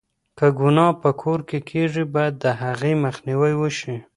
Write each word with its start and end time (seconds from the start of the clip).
که 0.37 0.47
گناه 0.59 0.91
په 1.01 1.09
کور 1.21 1.39
کې 1.49 1.59
کېږي، 1.69 2.03
بايد 2.13 2.33
د 2.43 2.45
هغې 2.61 2.93
مخنيوی 3.05 3.53
وشي. 3.57 3.95